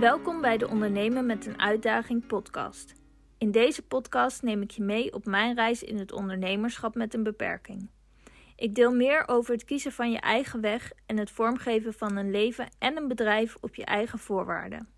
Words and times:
Welkom 0.00 0.40
bij 0.40 0.58
de 0.58 0.68
Ondernemen 0.68 1.26
met 1.26 1.46
een 1.46 1.60
Uitdaging 1.60 2.26
podcast. 2.26 2.94
In 3.38 3.50
deze 3.50 3.82
podcast 3.82 4.42
neem 4.42 4.62
ik 4.62 4.70
je 4.70 4.82
mee 4.82 5.12
op 5.12 5.24
mijn 5.24 5.54
reis 5.54 5.82
in 5.82 5.98
het 5.98 6.12
ondernemerschap 6.12 6.94
met 6.94 7.14
een 7.14 7.22
beperking. 7.22 7.90
Ik 8.56 8.74
deel 8.74 8.94
meer 8.94 9.28
over 9.28 9.52
het 9.52 9.64
kiezen 9.64 9.92
van 9.92 10.10
je 10.10 10.20
eigen 10.20 10.60
weg 10.60 10.92
en 11.06 11.16
het 11.16 11.30
vormgeven 11.30 11.94
van 11.94 12.16
een 12.16 12.30
leven 12.30 12.68
en 12.78 12.96
een 12.96 13.08
bedrijf 13.08 13.56
op 13.60 13.74
je 13.74 13.84
eigen 13.84 14.18
voorwaarden. 14.18 14.88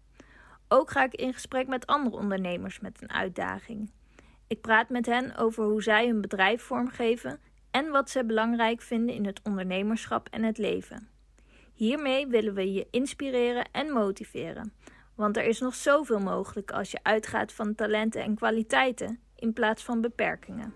Ook 0.69 0.91
ga 0.91 1.05
ik 1.05 1.15
in 1.15 1.33
gesprek 1.33 1.67
met 1.67 1.87
andere 1.87 2.17
ondernemers 2.17 2.81
met 2.81 3.03
een 3.03 3.13
uitdaging. 3.13 3.91
Ik 4.47 4.61
praat 4.61 4.89
met 4.89 5.07
hen 5.07 5.37
over 5.37 5.65
hoe 5.65 5.83
zij 5.83 6.07
hun 6.07 6.21
bedrijf 6.21 6.63
vormgeven 6.63 7.41
en 7.71 7.91
wat 7.91 8.11
ze 8.11 8.25
belangrijk 8.25 8.81
vinden 8.81 9.15
in 9.15 9.27
het 9.27 9.41
ondernemerschap 9.43 10.29
en 10.31 10.43
het 10.43 10.59
leven. 10.59 11.09
Hiermee 11.79 12.27
willen 12.27 12.55
we 12.55 12.73
je 12.73 12.87
inspireren 12.91 13.69
en 13.73 13.93
motiveren, 13.93 14.73
want 15.19 15.37
er 15.37 15.45
is 15.45 15.61
nog 15.61 15.75
zoveel 15.75 16.19
mogelijk 16.19 16.71
als 16.71 16.91
je 16.91 16.99
uitgaat 17.03 17.53
van 17.53 17.75
talenten 17.75 18.23
en 18.23 18.35
kwaliteiten 18.35 19.21
in 19.35 19.53
plaats 19.53 19.85
van 19.85 20.01
beperkingen. 20.01 20.75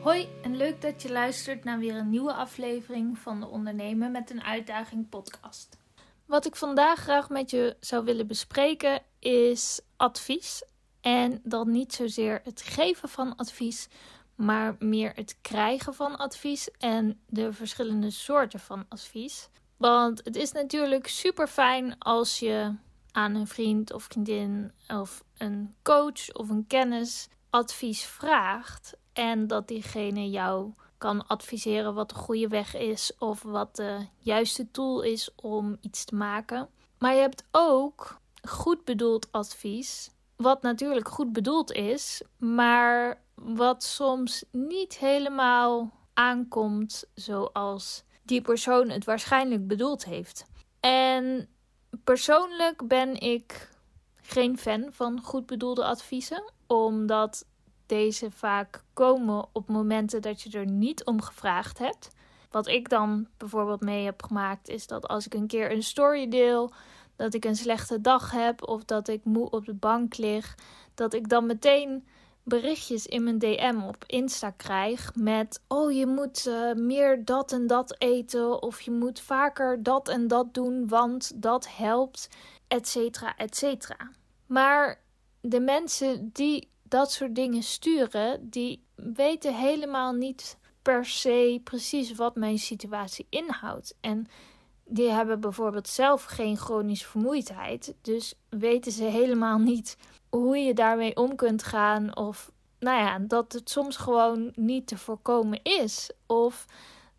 Hoi 0.00 0.28
en 0.42 0.56
leuk 0.56 0.80
dat 0.80 1.02
je 1.02 1.12
luistert 1.12 1.64
naar 1.64 1.78
weer 1.78 1.96
een 1.96 2.10
nieuwe 2.10 2.32
aflevering 2.32 3.18
van 3.18 3.40
de 3.40 3.46
Ondernemen 3.46 4.10
met 4.10 4.30
een 4.30 4.42
Uitdaging 4.42 5.08
podcast. 5.08 5.78
Wat 6.26 6.46
ik 6.46 6.56
vandaag 6.56 6.98
graag 6.98 7.28
met 7.28 7.50
je 7.50 7.76
zou 7.80 8.04
willen 8.04 8.26
bespreken 8.26 9.02
is 9.18 9.80
advies. 9.96 10.62
En 11.00 11.40
dan 11.44 11.70
niet 11.70 11.92
zozeer 11.92 12.40
het 12.44 12.62
geven 12.62 13.08
van 13.08 13.36
advies, 13.36 13.88
maar 14.34 14.76
meer 14.78 15.12
het 15.14 15.38
krijgen 15.42 15.94
van 15.94 16.16
advies 16.16 16.70
en 16.70 17.20
de 17.26 17.52
verschillende 17.52 18.10
soorten 18.10 18.60
van 18.60 18.84
advies. 18.88 19.48
Want 19.78 20.20
het 20.24 20.36
is 20.36 20.52
natuurlijk 20.52 21.06
super 21.06 21.46
fijn 21.46 21.98
als 21.98 22.38
je 22.38 22.74
aan 23.12 23.34
een 23.34 23.46
vriend 23.46 23.92
of 23.92 24.02
vriendin 24.02 24.72
of 24.88 25.24
een 25.36 25.74
coach 25.82 26.32
of 26.32 26.48
een 26.48 26.66
kennis 26.66 27.28
advies 27.50 28.04
vraagt 28.04 28.96
en 29.12 29.46
dat 29.46 29.68
diegene 29.68 30.30
jou 30.30 30.72
kan 30.98 31.26
adviseren 31.26 31.94
wat 31.94 32.08
de 32.08 32.14
goede 32.14 32.48
weg 32.48 32.76
is 32.76 33.12
of 33.18 33.42
wat 33.42 33.76
de 33.76 34.06
juiste 34.18 34.70
tool 34.70 35.02
is 35.02 35.30
om 35.34 35.76
iets 35.80 36.04
te 36.04 36.14
maken. 36.14 36.68
Maar 36.98 37.14
je 37.14 37.20
hebt 37.20 37.44
ook 37.50 38.20
goed 38.48 38.84
bedoeld 38.84 39.32
advies, 39.32 40.10
wat 40.36 40.62
natuurlijk 40.62 41.08
goed 41.08 41.32
bedoeld 41.32 41.72
is, 41.72 42.22
maar 42.36 43.22
wat 43.34 43.82
soms 43.82 44.44
niet 44.50 44.98
helemaal 44.98 45.92
aankomt 46.14 47.04
zoals 47.14 48.04
die 48.28 48.40
persoon 48.40 48.88
het 48.88 49.04
waarschijnlijk 49.04 49.66
bedoeld 49.66 50.04
heeft. 50.04 50.44
En 50.80 51.48
persoonlijk 52.04 52.88
ben 52.88 53.20
ik 53.20 53.68
geen 54.22 54.58
fan 54.58 54.86
van 54.90 55.20
goed 55.20 55.46
bedoelde 55.46 55.84
adviezen, 55.84 56.52
omdat 56.66 57.46
deze 57.86 58.30
vaak 58.30 58.82
komen 58.92 59.46
op 59.52 59.68
momenten 59.68 60.22
dat 60.22 60.42
je 60.42 60.58
er 60.58 60.66
niet 60.66 61.04
om 61.04 61.22
gevraagd 61.22 61.78
hebt. 61.78 62.10
Wat 62.50 62.66
ik 62.66 62.88
dan 62.88 63.28
bijvoorbeeld 63.36 63.80
mee 63.80 64.04
heb 64.04 64.22
gemaakt 64.22 64.68
is 64.68 64.86
dat 64.86 65.08
als 65.08 65.26
ik 65.26 65.34
een 65.34 65.46
keer 65.46 65.72
een 65.72 65.82
story 65.82 66.28
deel, 66.28 66.72
dat 67.16 67.34
ik 67.34 67.44
een 67.44 67.56
slechte 67.56 68.00
dag 68.00 68.30
heb 68.30 68.68
of 68.68 68.84
dat 68.84 69.08
ik 69.08 69.24
moe 69.24 69.50
op 69.50 69.64
de 69.64 69.74
bank 69.74 70.16
lig, 70.16 70.54
dat 70.94 71.14
ik 71.14 71.28
dan 71.28 71.46
meteen 71.46 72.06
berichtjes 72.48 73.06
in 73.06 73.22
mijn 73.22 73.38
DM 73.38 73.80
op 73.86 74.04
Insta 74.06 74.50
krijg 74.50 75.14
met: 75.14 75.62
Oh, 75.68 75.92
je 75.92 76.06
moet 76.06 76.46
uh, 76.46 76.72
meer 76.72 77.24
dat 77.24 77.52
en 77.52 77.66
dat 77.66 77.94
eten, 77.98 78.62
of 78.62 78.80
je 78.80 78.90
moet 78.90 79.20
vaker 79.20 79.82
dat 79.82 80.08
en 80.08 80.28
dat 80.28 80.54
doen, 80.54 80.88
want 80.88 81.42
dat 81.42 81.68
helpt, 81.76 82.28
et 82.68 82.88
cetera, 82.88 83.36
et 83.36 83.56
cetera. 83.56 84.10
Maar 84.46 85.00
de 85.40 85.60
mensen 85.60 86.30
die 86.32 86.68
dat 86.82 87.12
soort 87.12 87.34
dingen 87.34 87.62
sturen, 87.62 88.50
die 88.50 88.84
weten 88.94 89.54
helemaal 89.54 90.12
niet 90.12 90.58
per 90.82 91.04
se 91.04 91.60
precies 91.64 92.14
wat 92.14 92.36
mijn 92.36 92.58
situatie 92.58 93.26
inhoudt. 93.30 93.96
En 94.00 94.26
die 94.84 95.10
hebben 95.10 95.40
bijvoorbeeld 95.40 95.88
zelf 95.88 96.24
geen 96.24 96.56
chronische 96.56 97.06
vermoeidheid, 97.06 97.94
dus 98.02 98.34
weten 98.48 98.92
ze 98.92 99.04
helemaal 99.04 99.58
niet 99.58 99.96
hoe 100.30 100.58
je 100.58 100.74
daarmee 100.74 101.16
om 101.16 101.36
kunt 101.36 101.62
gaan. 101.62 102.16
Of 102.16 102.50
nou 102.78 102.98
ja, 102.98 103.18
dat 103.18 103.52
het 103.52 103.70
soms 103.70 103.96
gewoon 103.96 104.52
niet 104.54 104.86
te 104.86 104.98
voorkomen 104.98 105.62
is. 105.62 106.10
Of 106.26 106.66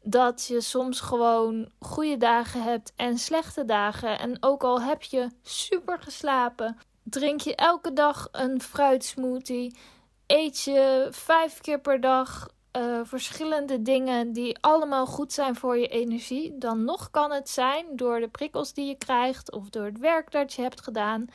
dat 0.03 0.45
je 0.47 0.61
soms 0.61 0.99
gewoon 0.99 1.71
goede 1.79 2.17
dagen 2.17 2.63
hebt 2.63 2.93
en 2.95 3.17
slechte 3.17 3.65
dagen. 3.65 4.19
En 4.19 4.37
ook 4.43 4.63
al 4.63 4.81
heb 4.81 5.03
je 5.03 5.29
super 5.41 5.99
geslapen, 6.01 6.77
drink 7.03 7.41
je 7.41 7.55
elke 7.55 7.93
dag 7.93 8.27
een 8.31 8.61
fruitsmoothie. 8.61 9.77
Eet 10.27 10.61
je 10.61 11.07
vijf 11.11 11.61
keer 11.61 11.79
per 11.79 12.01
dag 12.01 12.47
uh, 12.77 12.99
verschillende 13.03 13.81
dingen 13.81 14.33
die 14.33 14.57
allemaal 14.59 15.05
goed 15.05 15.33
zijn 15.33 15.55
voor 15.55 15.77
je 15.77 15.87
energie. 15.87 16.57
Dan 16.57 16.83
nog 16.83 17.09
kan 17.09 17.31
het 17.31 17.49
zijn 17.49 17.85
door 17.91 18.19
de 18.19 18.27
prikkels 18.27 18.73
die 18.73 18.85
je 18.85 18.95
krijgt 18.95 19.51
of 19.51 19.69
door 19.69 19.85
het 19.85 19.99
werk 19.99 20.31
dat 20.31 20.53
je 20.53 20.61
hebt 20.61 20.81
gedaan 20.81 21.27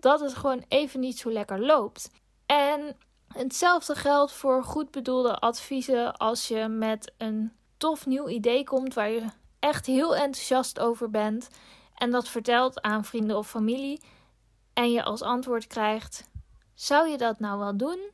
dat 0.00 0.20
het 0.20 0.34
gewoon 0.34 0.64
even 0.68 1.00
niet 1.00 1.18
zo 1.18 1.32
lekker 1.32 1.60
loopt. 1.60 2.10
En 2.46 2.96
hetzelfde 3.28 3.94
geldt 3.94 4.32
voor 4.32 4.64
goed 4.64 4.90
bedoelde 4.90 5.38
adviezen 5.38 6.16
als 6.16 6.48
je 6.48 6.68
met 6.68 7.12
een 7.16 7.52
tof 7.76 8.06
nieuw 8.06 8.28
idee 8.28 8.64
komt 8.64 8.94
waar 8.94 9.10
je 9.10 9.26
echt 9.58 9.86
heel 9.86 10.16
enthousiast 10.16 10.78
over 10.78 11.10
bent 11.10 11.48
en 11.94 12.10
dat 12.10 12.28
vertelt 12.28 12.82
aan 12.82 13.04
vrienden 13.04 13.36
of 13.36 13.48
familie 13.48 14.00
en 14.72 14.92
je 14.92 15.02
als 15.02 15.22
antwoord 15.22 15.66
krijgt: 15.66 16.30
Zou 16.74 17.08
je 17.08 17.16
dat 17.16 17.38
nou 17.38 17.58
wel 17.58 17.76
doen? 17.76 18.10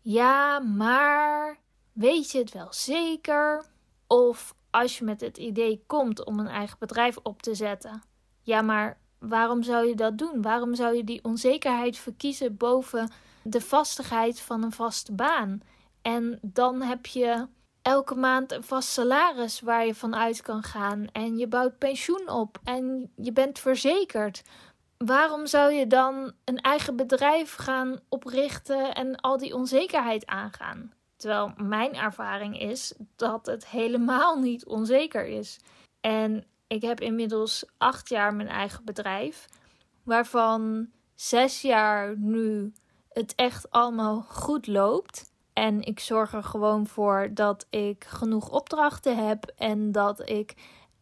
Ja, 0.00 0.58
maar 0.58 1.58
weet 1.92 2.30
je 2.30 2.38
het 2.38 2.52
wel 2.52 2.72
zeker? 2.72 3.64
Of 4.06 4.54
als 4.70 4.98
je 4.98 5.04
met 5.04 5.20
het 5.20 5.38
idee 5.38 5.84
komt 5.86 6.24
om 6.24 6.38
een 6.38 6.46
eigen 6.46 6.78
bedrijf 6.78 7.16
op 7.22 7.42
te 7.42 7.54
zetten: 7.54 8.02
Ja, 8.42 8.62
maar 8.62 9.00
Waarom 9.18 9.62
zou 9.62 9.86
je 9.86 9.94
dat 9.94 10.18
doen? 10.18 10.42
Waarom 10.42 10.74
zou 10.74 10.96
je 10.96 11.04
die 11.04 11.24
onzekerheid 11.24 11.96
verkiezen 11.96 12.56
boven 12.56 13.10
de 13.42 13.60
vastigheid 13.60 14.40
van 14.40 14.62
een 14.62 14.72
vaste 14.72 15.12
baan? 15.12 15.62
En 16.02 16.38
dan 16.42 16.82
heb 16.82 17.06
je 17.06 17.46
elke 17.82 18.14
maand 18.14 18.52
een 18.52 18.62
vast 18.62 18.88
salaris 18.88 19.60
waar 19.60 19.86
je 19.86 19.94
van 19.94 20.16
uit 20.16 20.42
kan 20.42 20.62
gaan. 20.62 21.06
En 21.12 21.38
je 21.38 21.46
bouwt 21.46 21.78
pensioen 21.78 22.28
op 22.28 22.58
en 22.64 23.12
je 23.16 23.32
bent 23.32 23.58
verzekerd. 23.58 24.42
Waarom 24.98 25.46
zou 25.46 25.72
je 25.72 25.86
dan 25.86 26.32
een 26.44 26.60
eigen 26.60 26.96
bedrijf 26.96 27.54
gaan 27.54 28.00
oprichten 28.08 28.94
en 28.94 29.16
al 29.16 29.36
die 29.36 29.54
onzekerheid 29.54 30.26
aangaan? 30.26 30.92
Terwijl 31.16 31.52
mijn 31.56 31.94
ervaring 31.94 32.60
is 32.60 32.94
dat 33.16 33.46
het 33.46 33.66
helemaal 33.66 34.38
niet 34.38 34.66
onzeker 34.66 35.26
is. 35.26 35.58
En 36.00 36.44
ik 36.68 36.82
heb 36.82 37.00
inmiddels 37.00 37.64
acht 37.78 38.08
jaar 38.08 38.34
mijn 38.34 38.48
eigen 38.48 38.84
bedrijf, 38.84 39.46
waarvan 40.02 40.88
zes 41.14 41.62
jaar 41.62 42.18
nu 42.18 42.72
het 43.08 43.34
echt 43.34 43.70
allemaal 43.70 44.22
goed 44.22 44.66
loopt. 44.66 45.32
En 45.52 45.82
ik 45.82 46.00
zorg 46.00 46.32
er 46.32 46.44
gewoon 46.44 46.86
voor 46.86 47.30
dat 47.34 47.66
ik 47.70 48.04
genoeg 48.04 48.50
opdrachten 48.50 49.26
heb 49.26 49.52
en 49.56 49.92
dat 49.92 50.28
ik 50.28 50.54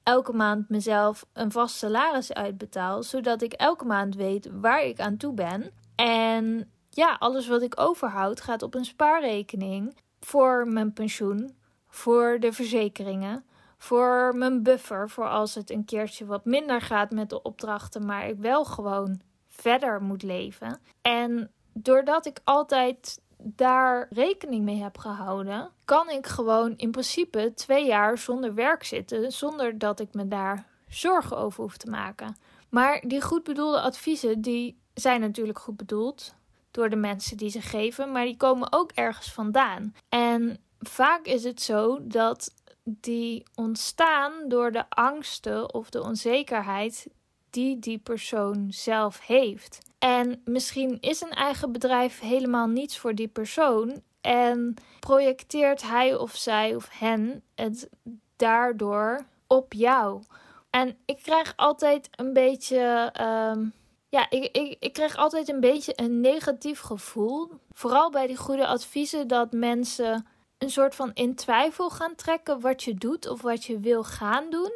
elke 0.03 0.33
maand 0.33 0.69
mezelf 0.69 1.27
een 1.33 1.53
vast 1.53 1.77
salaris 1.77 2.33
uitbetaal, 2.33 3.03
zodat 3.03 3.43
ik 3.43 3.53
elke 3.53 3.85
maand 3.85 4.15
weet 4.15 4.51
waar 4.53 4.83
ik 4.83 5.01
aan 5.01 5.17
toe 5.17 5.35
ben. 5.35 5.71
En 5.95 6.71
ja, 6.91 7.17
alles 7.19 7.47
wat 7.47 7.63
ik 7.63 7.81
overhoud 7.81 8.41
gaat 8.41 8.63
op 8.63 8.75
een 8.75 8.85
spaarrekening 8.85 9.97
voor 10.21 10.69
mijn 10.69 10.93
pensioen, 10.93 11.57
voor 11.89 12.37
de 12.41 12.53
verzekeringen 12.53 13.45
voor 13.79 14.33
mijn 14.37 14.63
buffer. 14.63 15.11
Voor 15.11 15.29
als 15.29 15.55
het 15.55 15.71
een 15.71 15.85
keertje 15.85 16.27
wat 16.27 16.45
minder 16.45 16.81
gaat 16.81 17.11
met 17.11 17.31
de 17.31 17.43
opdrachten, 17.43 18.07
maar 18.07 18.29
ik 18.29 18.39
wel 18.39 18.65
gewoon 18.65 19.21
verder 19.47 20.03
moet 20.03 20.23
leven. 20.23 20.81
En 21.03 21.51
doordat 21.73 22.27
ik 22.27 22.41
altijd 22.45 23.21
daar 23.39 24.07
rekening 24.11 24.65
mee 24.65 24.83
heb 24.83 24.99
gehouden, 24.99 25.71
kan 25.85 26.11
ik 26.11 26.27
gewoon 26.27 26.75
in 26.77 26.91
principe 26.91 27.53
twee 27.55 27.87
jaar 27.87 28.19
zonder 28.19 28.55
werk 28.55 28.85
zitten, 28.85 29.33
zonder 29.33 29.79
dat 29.79 30.01
ik 30.01 30.15
me 30.15 30.29
daar 30.29 30.67
zorgen 30.89 31.39
over 31.39 31.63
hoef 31.63 31.77
te 31.77 31.91
maken. 31.91 32.37
Maar 32.69 33.03
die 33.07 33.23
goed 33.23 33.45
bedoelde 33.45 33.81
adviezen, 33.81 34.41
die 34.41 34.79
zijn 34.95 35.21
natuurlijk 35.21 35.59
goed 35.59 35.77
bedoeld 35.77 36.35
door 36.71 36.91
de 36.91 36.97
mensen 36.97 37.37
die 37.37 37.51
ze 37.51 37.61
geven, 37.61 38.13
maar 38.13 38.25
die 38.25 38.37
komen 38.37 38.73
ook 38.73 38.91
ergens 38.93 39.33
vandaan. 39.33 39.95
En 40.09 40.59
vaak 40.79 41.27
is 41.27 41.45
het 41.45 41.63
zo 41.63 41.99
dat 42.03 42.55
die 42.89 43.43
ontstaan 43.55 44.33
door 44.49 44.73
de 44.73 44.85
angsten 44.89 45.75
of 45.75 45.91
de 45.91 46.03
onzekerheid 46.03 47.07
die 47.51 47.79
die 47.79 47.99
persoon 47.99 48.67
zelf 48.69 49.27
heeft. 49.27 49.79
En 49.99 50.41
misschien 50.45 51.01
is 51.01 51.21
een 51.21 51.31
eigen 51.31 51.73
bedrijf 51.73 52.21
helemaal 52.21 52.67
niets 52.67 52.99
voor 52.99 53.15
die 53.15 53.29
persoon 53.29 54.03
en 54.21 54.75
projecteert 55.01 55.83
hij 55.83 56.17
of 56.17 56.37
zij 56.37 56.75
of 56.75 56.89
hen 56.91 57.43
het 57.55 57.89
daardoor 58.37 59.27
op 59.47 59.73
jou. 59.73 60.23
En 60.71 60.97
ik 61.05 61.19
krijg 61.23 61.53
altijd 61.57 62.09
een 62.11 62.33
beetje. 62.33 63.13
Um, 63.21 63.73
ja, 64.09 64.31
ik, 64.31 64.57
ik, 64.57 64.77
ik 64.81 64.93
krijg 64.93 65.17
altijd 65.17 65.49
een 65.49 65.61
beetje 65.61 65.93
een 65.97 66.21
negatief 66.21 66.81
gevoel. 66.81 67.51
Vooral 67.73 68.11
bij 68.11 68.27
die 68.27 68.37
goede 68.37 68.67
adviezen 68.67 69.29
dat 69.29 69.53
mensen 69.53 70.27
een 70.59 70.71
soort 70.71 70.95
van 70.95 71.11
in 71.15 71.35
twijfel 71.35 71.91
gaan 71.91 72.15
trekken 72.15 72.61
wat 72.61 72.83
je 72.83 72.95
doet 72.95 73.29
of 73.29 73.43
wat 73.43 73.65
je 73.65 73.79
wil 73.79 74.05
gaan 74.05 74.51
doen. 74.51 74.73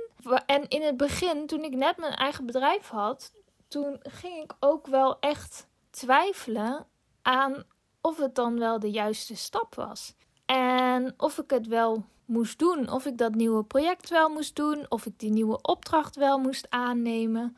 En 0.46 0.68
in 0.68 0.82
het 0.82 0.96
begin, 0.96 1.46
toen 1.46 1.64
ik 1.64 1.74
net 1.74 1.96
mijn 1.96 2.14
eigen 2.14 2.46
bedrijf 2.46 2.88
had, 2.88 3.32
toen 3.68 3.98
ging 4.02 4.42
ik 4.42 4.52
ook 4.60 4.86
wel 4.86 5.18
echt 5.20 5.66
twijfelen 5.90 6.86
aan 7.22 7.64
of 8.00 8.16
het 8.16 8.34
dan 8.34 8.58
wel 8.58 8.78
de 8.78 8.90
juiste 8.90 9.36
stap 9.36 9.74
was. 9.74 10.14
En 10.46 11.14
of 11.16 11.38
ik 11.38 11.50
het 11.50 11.66
wel 11.66 12.04
moest 12.24 12.58
doen, 12.58 12.90
of 12.90 13.06
ik 13.06 13.18
dat 13.18 13.34
nieuwe 13.34 13.64
project 13.64 14.08
wel 14.08 14.28
moest 14.28 14.56
doen, 14.56 14.86
of 14.88 15.06
ik 15.06 15.18
die 15.18 15.30
nieuwe 15.30 15.58
opdracht 15.62 16.16
wel 16.16 16.38
moest 16.38 16.66
aannemen. 16.70 17.56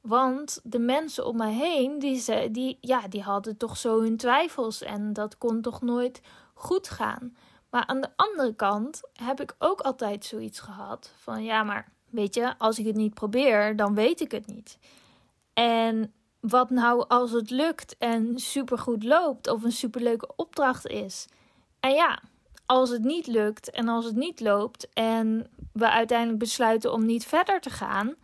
Want 0.00 0.60
de 0.62 0.78
mensen 0.78 1.26
om 1.26 1.36
mij 1.36 1.52
heen, 1.52 1.98
die, 1.98 2.50
die, 2.50 2.78
ja, 2.80 3.08
die 3.08 3.22
hadden 3.22 3.56
toch 3.56 3.76
zo 3.76 4.00
hun 4.00 4.16
twijfels 4.16 4.82
en 4.82 5.12
dat 5.12 5.38
kon 5.38 5.60
toch 5.60 5.80
nooit 5.80 6.20
goed 6.54 6.88
gaan. 6.88 7.36
Maar 7.72 7.86
aan 7.86 8.00
de 8.00 8.10
andere 8.16 8.54
kant 8.54 9.00
heb 9.12 9.40
ik 9.40 9.54
ook 9.58 9.80
altijd 9.80 10.24
zoiets 10.24 10.60
gehad 10.60 11.12
van 11.16 11.44
ja, 11.44 11.62
maar 11.62 11.92
weet 12.10 12.34
je, 12.34 12.58
als 12.58 12.78
ik 12.78 12.86
het 12.86 12.96
niet 12.96 13.14
probeer, 13.14 13.76
dan 13.76 13.94
weet 13.94 14.20
ik 14.20 14.30
het 14.30 14.46
niet. 14.46 14.78
En 15.52 16.12
wat 16.40 16.70
nou 16.70 17.04
als 17.08 17.30
het 17.30 17.50
lukt 17.50 17.96
en 17.98 18.38
supergoed 18.38 19.04
loopt 19.04 19.48
of 19.48 19.62
een 19.62 19.72
superleuke 19.72 20.30
opdracht 20.36 20.86
is? 20.86 21.26
En 21.80 21.94
ja, 21.94 22.22
als 22.66 22.90
het 22.90 23.02
niet 23.02 23.26
lukt 23.26 23.70
en 23.70 23.88
als 23.88 24.04
het 24.04 24.16
niet 24.16 24.40
loopt 24.40 24.88
en 24.92 25.50
we 25.72 25.90
uiteindelijk 25.90 26.38
besluiten 26.38 26.92
om 26.92 27.06
niet 27.06 27.26
verder 27.26 27.60
te 27.60 27.70
gaan, 27.70 28.14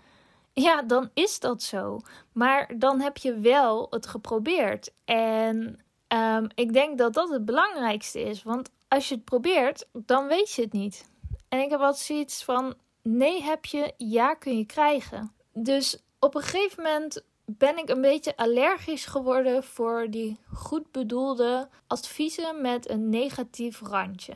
ja, 0.53 0.83
dan 0.83 1.11
is 1.15 1.41
dat 1.41 1.63
zo. 1.63 2.01
Maar 2.33 2.71
dan 2.79 3.01
heb 3.01 3.17
je 3.17 3.35
wel 3.35 3.87
het 3.91 4.07
geprobeerd. 4.07 4.91
En 5.05 5.81
um, 6.09 6.47
ik 6.55 6.73
denk 6.73 6.99
dat 6.99 7.15
dat 7.15 7.29
het 7.29 7.45
belangrijkste 7.45 8.21
is. 8.21 8.43
Want 8.43 8.71
als 8.89 9.09
je 9.09 9.15
het 9.15 9.25
probeert, 9.25 9.89
dan 9.93 10.27
weet 10.27 10.53
je 10.53 10.63
het 10.63 10.73
niet. 10.73 11.11
En 11.49 11.61
ik 11.61 11.71
heb 11.71 11.81
altijd 11.81 12.05
zoiets 12.05 12.45
van: 12.45 12.75
nee 13.03 13.43
heb 13.43 13.65
je, 13.65 13.93
ja 13.97 14.35
kun 14.35 14.59
je 14.59 14.67
krijgen. 14.67 15.33
Dus 15.53 15.99
op 16.19 16.35
een 16.35 16.43
gegeven 16.43 16.83
moment 16.83 17.25
ben 17.45 17.79
ik 17.79 17.89
een 17.89 18.01
beetje 18.01 18.37
allergisch 18.37 19.07
geworden 19.07 19.65
voor 19.65 20.07
die 20.11 20.39
goed 20.53 20.93
bedoelde 20.93 21.69
adviezen 21.87 22.61
met 22.61 22.89
een 22.89 23.09
negatief 23.09 23.81
randje. 23.81 24.35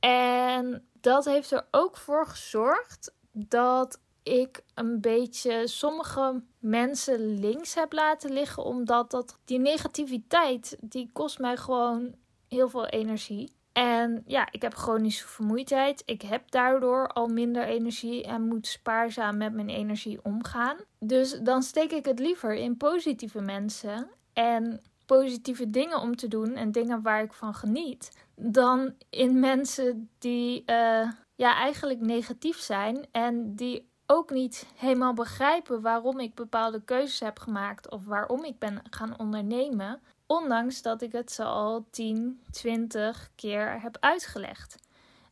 En 0.00 0.88
dat 1.00 1.24
heeft 1.24 1.50
er 1.50 1.66
ook 1.70 1.96
voor 1.96 2.26
gezorgd 2.26 3.14
dat 3.32 4.00
ik 4.22 4.64
een 4.74 5.00
beetje 5.00 5.66
sommige 5.66 6.42
mensen 6.58 7.38
links 7.38 7.74
heb 7.74 7.92
laten 7.92 8.32
liggen, 8.32 8.64
omdat 8.64 9.10
dat, 9.10 9.38
die 9.44 9.58
negativiteit 9.58 10.76
die 10.80 11.10
kost 11.12 11.38
mij 11.38 11.56
gewoon 11.56 12.14
heel 12.48 12.68
veel 12.68 12.86
energie. 12.86 13.52
En 13.74 14.22
ja, 14.26 14.48
ik 14.50 14.62
heb 14.62 14.74
chronische 14.74 15.28
vermoeidheid. 15.28 16.02
Ik 16.06 16.22
heb 16.22 16.50
daardoor 16.50 17.08
al 17.08 17.26
minder 17.26 17.64
energie 17.64 18.24
en 18.24 18.42
moet 18.42 18.66
spaarzaam 18.66 19.36
met 19.36 19.52
mijn 19.52 19.68
energie 19.68 20.18
omgaan. 20.22 20.76
Dus 20.98 21.38
dan 21.42 21.62
steek 21.62 21.92
ik 21.92 22.04
het 22.04 22.18
liever 22.18 22.54
in 22.54 22.76
positieve 22.76 23.40
mensen 23.40 24.08
en 24.32 24.80
positieve 25.06 25.70
dingen 25.70 26.00
om 26.00 26.16
te 26.16 26.28
doen 26.28 26.54
en 26.54 26.72
dingen 26.72 27.02
waar 27.02 27.22
ik 27.22 27.32
van 27.32 27.54
geniet, 27.54 28.26
dan 28.36 28.94
in 29.10 29.40
mensen 29.40 30.10
die 30.18 30.62
uh, 30.66 31.10
ja, 31.34 31.56
eigenlijk 31.56 32.00
negatief 32.00 32.58
zijn 32.58 33.06
en 33.12 33.54
die 33.54 33.88
ook 34.06 34.30
niet 34.30 34.66
helemaal 34.76 35.14
begrijpen 35.14 35.80
waarom 35.80 36.20
ik 36.20 36.34
bepaalde 36.34 36.82
keuzes 36.84 37.20
heb 37.20 37.38
gemaakt 37.38 37.90
of 37.90 38.04
waarom 38.04 38.44
ik 38.44 38.58
ben 38.58 38.82
gaan 38.90 39.18
ondernemen. 39.18 40.00
Ondanks 40.34 40.82
dat 40.82 41.02
ik 41.02 41.12
het 41.12 41.32
ze 41.32 41.44
al 41.44 41.84
10, 41.90 42.40
20 42.50 43.30
keer 43.34 43.80
heb 43.80 43.96
uitgelegd. 44.00 44.76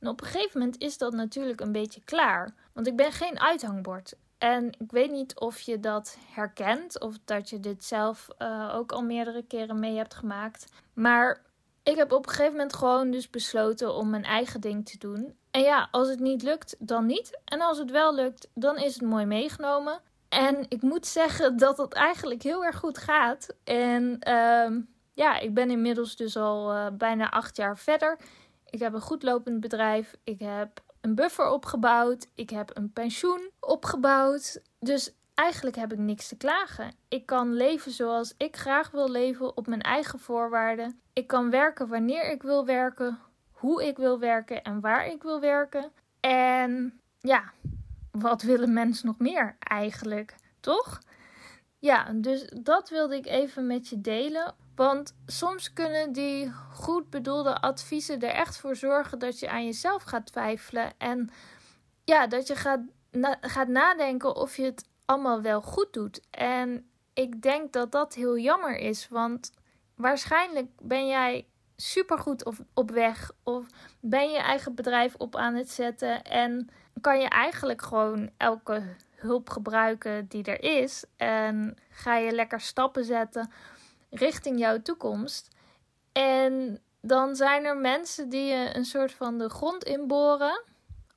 En 0.00 0.08
op 0.08 0.20
een 0.20 0.26
gegeven 0.26 0.58
moment 0.60 0.80
is 0.80 0.98
dat 0.98 1.12
natuurlijk 1.12 1.60
een 1.60 1.72
beetje 1.72 2.00
klaar. 2.04 2.54
Want 2.72 2.86
ik 2.86 2.96
ben 2.96 3.12
geen 3.12 3.40
uithangbord. 3.40 4.14
En 4.38 4.66
ik 4.78 4.90
weet 4.90 5.10
niet 5.10 5.38
of 5.38 5.60
je 5.60 5.80
dat 5.80 6.18
herkent 6.30 7.00
of 7.00 7.14
dat 7.24 7.50
je 7.50 7.60
dit 7.60 7.84
zelf 7.84 8.28
uh, 8.38 8.74
ook 8.74 8.92
al 8.92 9.02
meerdere 9.02 9.42
keren 9.42 9.80
mee 9.80 9.96
hebt 9.96 10.14
gemaakt. 10.14 10.72
Maar 10.92 11.42
ik 11.82 11.96
heb 11.96 12.12
op 12.12 12.26
een 12.26 12.32
gegeven 12.32 12.52
moment 12.52 12.74
gewoon 12.74 13.10
dus 13.10 13.30
besloten 13.30 13.94
om 13.94 14.10
mijn 14.10 14.24
eigen 14.24 14.60
ding 14.60 14.88
te 14.88 14.98
doen. 14.98 15.36
En 15.50 15.60
ja, 15.60 15.88
als 15.90 16.08
het 16.08 16.20
niet 16.20 16.42
lukt, 16.42 16.76
dan 16.78 17.06
niet. 17.06 17.40
En 17.44 17.60
als 17.60 17.78
het 17.78 17.90
wel 17.90 18.14
lukt, 18.14 18.48
dan 18.54 18.76
is 18.76 18.94
het 18.94 19.02
mooi 19.02 19.24
meegenomen. 19.24 20.00
En 20.32 20.66
ik 20.68 20.82
moet 20.82 21.06
zeggen 21.06 21.56
dat 21.56 21.78
het 21.78 21.92
eigenlijk 21.92 22.42
heel 22.42 22.64
erg 22.64 22.76
goed 22.76 22.98
gaat. 22.98 23.54
En 23.64 24.18
uh, 24.28 24.82
ja, 25.12 25.38
ik 25.38 25.54
ben 25.54 25.70
inmiddels 25.70 26.16
dus 26.16 26.36
al 26.36 26.74
uh, 26.74 26.86
bijna 26.92 27.30
acht 27.30 27.56
jaar 27.56 27.78
verder. 27.78 28.18
Ik 28.70 28.78
heb 28.78 28.92
een 28.92 29.00
goed 29.00 29.22
lopend 29.22 29.60
bedrijf. 29.60 30.16
Ik 30.24 30.40
heb 30.40 30.82
een 31.00 31.14
buffer 31.14 31.50
opgebouwd. 31.50 32.28
Ik 32.34 32.50
heb 32.50 32.76
een 32.76 32.92
pensioen 32.92 33.50
opgebouwd. 33.60 34.62
Dus 34.78 35.14
eigenlijk 35.34 35.76
heb 35.76 35.92
ik 35.92 35.98
niks 35.98 36.28
te 36.28 36.36
klagen. 36.36 36.94
Ik 37.08 37.26
kan 37.26 37.54
leven 37.54 37.92
zoals 37.92 38.34
ik 38.36 38.56
graag 38.56 38.90
wil 38.90 39.10
leven 39.10 39.56
op 39.56 39.66
mijn 39.66 39.80
eigen 39.80 40.18
voorwaarden. 40.18 41.00
Ik 41.12 41.26
kan 41.26 41.50
werken 41.50 41.88
wanneer 41.88 42.30
ik 42.30 42.42
wil 42.42 42.66
werken, 42.66 43.18
hoe 43.50 43.86
ik 43.86 43.96
wil 43.96 44.18
werken 44.18 44.62
en 44.62 44.80
waar 44.80 45.06
ik 45.06 45.22
wil 45.22 45.40
werken. 45.40 45.92
En 46.20 47.00
ja, 47.18 47.52
wat 48.10 48.42
willen 48.42 48.72
mensen 48.72 49.06
nog 49.06 49.18
meer 49.18 49.56
eigenlijk, 49.58 50.34
toch? 50.60 50.98
Ja, 51.78 52.12
dus 52.14 52.50
dat 52.62 52.88
wilde 52.88 53.16
ik 53.16 53.26
even 53.26 53.66
met 53.66 53.88
je 53.88 54.00
delen. 54.00 54.54
Want 54.74 55.14
soms 55.26 55.72
kunnen 55.72 56.12
die 56.12 56.52
goed 56.72 57.10
bedoelde 57.10 57.60
adviezen 57.60 58.20
er 58.20 58.30
echt 58.30 58.56
voor 58.56 58.76
zorgen 58.76 59.18
dat 59.18 59.38
je 59.38 59.50
aan 59.50 59.64
jezelf 59.64 60.02
gaat 60.02 60.26
twijfelen. 60.26 60.92
En 60.98 61.30
ja, 62.04 62.26
dat 62.26 62.46
je 62.46 62.56
gaat, 62.56 62.80
gaat 63.40 63.68
nadenken 63.68 64.36
of 64.36 64.56
je 64.56 64.64
het 64.64 64.84
allemaal 65.04 65.42
wel 65.42 65.62
goed 65.62 65.92
doet. 65.92 66.20
En 66.30 66.90
ik 67.12 67.42
denk 67.42 67.72
dat 67.72 67.92
dat 67.92 68.14
heel 68.14 68.38
jammer 68.38 68.76
is. 68.76 69.08
Want 69.08 69.52
waarschijnlijk 69.94 70.68
ben 70.82 71.06
jij 71.06 71.46
supergoed 71.76 72.44
op, 72.44 72.54
op 72.74 72.90
weg. 72.90 73.30
Of 73.42 73.66
ben 74.00 74.30
je 74.30 74.38
eigen 74.38 74.74
bedrijf 74.74 75.14
op 75.14 75.36
aan 75.36 75.54
het 75.54 75.70
zetten. 75.70 76.22
En 76.22 76.68
kan 77.00 77.20
je 77.20 77.28
eigenlijk 77.28 77.82
gewoon 77.82 78.30
elke 78.36 78.82
hulp 79.10 79.50
gebruiken 79.50 80.28
die 80.28 80.44
er 80.44 80.82
is. 80.82 81.04
En 81.16 81.76
ga 81.90 82.16
je 82.16 82.32
lekker 82.32 82.60
stappen 82.60 83.04
zetten 83.04 83.50
richting 84.12 84.58
jouw 84.58 84.82
toekomst. 84.82 85.48
En 86.12 86.80
dan 87.00 87.36
zijn 87.36 87.64
er 87.64 87.76
mensen 87.76 88.28
die 88.28 88.44
je 88.44 88.70
een 88.72 88.84
soort 88.84 89.12
van 89.12 89.38
de 89.38 89.48
grond 89.48 89.84
inboren. 89.84 90.62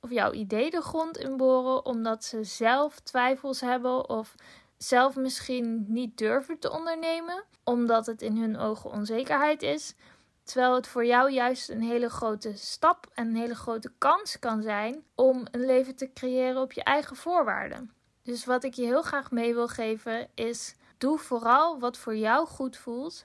Of 0.00 0.10
jouw 0.10 0.32
idee 0.32 0.70
de 0.70 0.80
grond 0.80 1.18
inboren. 1.18 1.84
Omdat 1.84 2.24
ze 2.24 2.44
zelf 2.44 3.00
twijfels 3.00 3.60
hebben. 3.60 4.08
Of 4.08 4.34
zelf 4.76 5.16
misschien 5.16 5.84
niet 5.88 6.18
durven 6.18 6.58
te 6.58 6.72
ondernemen. 6.72 7.44
Omdat 7.64 8.06
het 8.06 8.22
in 8.22 8.36
hun 8.36 8.58
ogen 8.58 8.90
onzekerheid 8.90 9.62
is. 9.62 9.94
Terwijl 10.44 10.74
het 10.74 10.86
voor 10.86 11.06
jou 11.06 11.30
juist 11.30 11.68
een 11.68 11.82
hele 11.82 12.10
grote 12.10 12.56
stap 12.56 13.06
en 13.14 13.26
een 13.26 13.36
hele 13.36 13.54
grote 13.54 13.92
kans 13.98 14.38
kan 14.38 14.62
zijn 14.62 15.04
om 15.14 15.46
een 15.50 15.66
leven 15.66 15.96
te 15.96 16.12
creëren 16.12 16.62
op 16.62 16.72
je 16.72 16.82
eigen 16.82 17.16
voorwaarden. 17.16 17.90
Dus 18.22 18.44
wat 18.44 18.64
ik 18.64 18.74
je 18.74 18.84
heel 18.84 19.02
graag 19.02 19.30
mee 19.30 19.54
wil 19.54 19.68
geven 19.68 20.28
is: 20.34 20.74
doe 20.98 21.18
vooral 21.18 21.78
wat 21.78 21.96
voor 21.96 22.16
jou 22.16 22.46
goed 22.46 22.76
voelt 22.76 23.24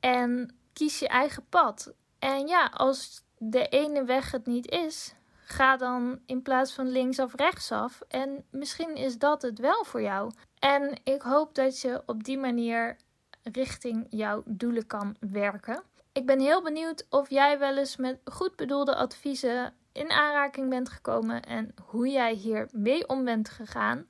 en 0.00 0.54
kies 0.72 0.98
je 0.98 1.08
eigen 1.08 1.46
pad. 1.48 1.92
En 2.18 2.46
ja, 2.46 2.66
als 2.66 3.24
de 3.38 3.68
ene 3.68 4.04
weg 4.04 4.30
het 4.30 4.46
niet 4.46 4.70
is, 4.70 5.14
ga 5.44 5.76
dan 5.76 6.20
in 6.26 6.42
plaats 6.42 6.72
van 6.72 6.88
linksaf 6.88 7.34
rechtsaf. 7.34 8.00
En 8.08 8.44
misschien 8.50 8.94
is 8.94 9.18
dat 9.18 9.42
het 9.42 9.58
wel 9.58 9.84
voor 9.84 10.02
jou. 10.02 10.32
En 10.58 11.00
ik 11.04 11.22
hoop 11.22 11.54
dat 11.54 11.80
je 11.80 12.02
op 12.06 12.24
die 12.24 12.38
manier 12.38 12.96
richting 13.42 14.06
jouw 14.10 14.42
doelen 14.46 14.86
kan 14.86 15.16
werken. 15.20 15.82
Ik 16.12 16.26
ben 16.26 16.40
heel 16.40 16.62
benieuwd 16.62 17.06
of 17.10 17.30
jij 17.30 17.58
wel 17.58 17.76
eens 17.76 17.96
met 17.96 18.20
goed 18.24 18.56
bedoelde 18.56 18.94
adviezen 18.94 19.74
in 19.92 20.10
aanraking 20.10 20.68
bent 20.68 20.88
gekomen 20.88 21.42
en 21.42 21.74
hoe 21.84 22.08
jij 22.08 22.32
hier 22.32 22.68
mee 22.72 23.08
om 23.08 23.24
bent 23.24 23.48
gegaan. 23.48 24.06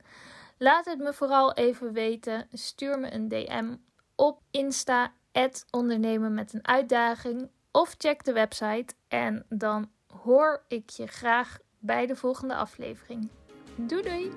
Laat 0.63 0.85
het 0.85 0.99
me 0.99 1.13
vooral 1.13 1.53
even 1.53 1.93
weten. 1.93 2.47
Stuur 2.51 2.99
me 2.99 3.13
een 3.13 3.27
DM 3.27 3.75
op 4.15 4.41
Insta, 4.51 5.13
ondernemen 5.71 6.33
met 6.33 6.53
een 6.53 6.67
uitdaging. 6.67 7.49
Of 7.71 7.95
check 7.97 8.23
de 8.23 8.33
website 8.33 8.93
en 9.07 9.45
dan 9.49 9.91
hoor 10.07 10.63
ik 10.67 10.89
je 10.89 11.07
graag 11.07 11.57
bij 11.79 12.05
de 12.05 12.15
volgende 12.15 12.55
aflevering. 12.55 13.29
Doei 13.75 14.01
doei! 14.01 14.31